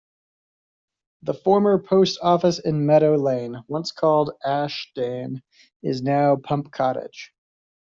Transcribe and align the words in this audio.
The 1.21 1.35
former 1.35 1.77
post 1.77 2.17
office 2.23 2.57
in 2.57 2.87
Meadow 2.87 3.17
Lane, 3.17 3.63
once 3.67 3.91
called 3.91 4.31
Ashdene, 4.43 5.43
is 5.83 6.01
now 6.01 6.37
Pump 6.37 6.71
Cottage. 6.71 7.31